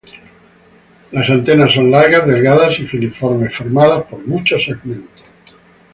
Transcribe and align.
Las 1.11 1.29
antenas 1.29 1.75
son 1.75 1.91
largas, 1.91 2.25
delgadas 2.25 2.79
y 2.79 2.87
filiformes, 2.87 3.55
formadas 3.55 4.03
por 4.05 4.25
muchos 4.25 4.65
segmentos. 4.65 5.21